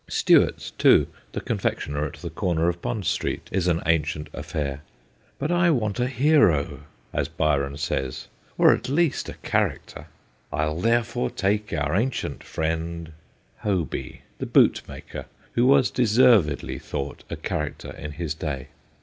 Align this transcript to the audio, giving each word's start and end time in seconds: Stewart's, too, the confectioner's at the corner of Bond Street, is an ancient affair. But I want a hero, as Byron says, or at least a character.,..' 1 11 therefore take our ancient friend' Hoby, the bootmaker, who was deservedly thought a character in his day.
Stewart's, 0.09 0.71
too, 0.71 1.05
the 1.33 1.41
confectioner's 1.41 2.15
at 2.15 2.21
the 2.21 2.29
corner 2.31 2.67
of 2.67 2.81
Bond 2.81 3.05
Street, 3.05 3.47
is 3.51 3.67
an 3.67 3.83
ancient 3.85 4.29
affair. 4.33 4.81
But 5.37 5.51
I 5.51 5.69
want 5.69 5.99
a 5.99 6.07
hero, 6.07 6.85
as 7.13 7.27
Byron 7.27 7.77
says, 7.77 8.27
or 8.57 8.73
at 8.73 8.89
least 8.89 9.29
a 9.29 9.35
character.,..' 9.43 10.07
1 10.49 10.61
11 10.69 10.81
therefore 10.81 11.29
take 11.29 11.71
our 11.71 11.95
ancient 11.95 12.43
friend' 12.43 13.11
Hoby, 13.63 14.21
the 14.39 14.47
bootmaker, 14.47 15.25
who 15.53 15.67
was 15.67 15.91
deservedly 15.91 16.79
thought 16.79 17.23
a 17.29 17.35
character 17.35 17.93
in 17.95 18.13
his 18.13 18.33
day. 18.33 18.69